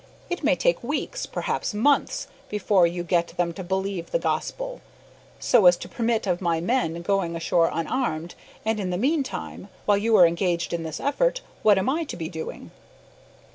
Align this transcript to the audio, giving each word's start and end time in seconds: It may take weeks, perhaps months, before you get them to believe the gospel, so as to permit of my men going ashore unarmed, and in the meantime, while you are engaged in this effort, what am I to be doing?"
It 0.31 0.43
may 0.43 0.55
take 0.55 0.83
weeks, 0.83 1.27
perhaps 1.27 1.75
months, 1.75 2.25
before 2.49 2.87
you 2.87 3.03
get 3.03 3.27
them 3.37 3.53
to 3.53 3.63
believe 3.63 4.09
the 4.09 4.17
gospel, 4.17 4.81
so 5.39 5.67
as 5.67 5.77
to 5.77 5.87
permit 5.87 6.25
of 6.25 6.41
my 6.41 6.59
men 6.59 7.03
going 7.03 7.35
ashore 7.35 7.69
unarmed, 7.71 8.33
and 8.65 8.79
in 8.79 8.89
the 8.89 8.97
meantime, 8.97 9.67
while 9.85 9.99
you 9.99 10.15
are 10.15 10.25
engaged 10.25 10.73
in 10.73 10.81
this 10.81 10.99
effort, 10.99 11.41
what 11.61 11.77
am 11.77 11.87
I 11.87 12.03
to 12.05 12.17
be 12.17 12.29
doing?" 12.29 12.71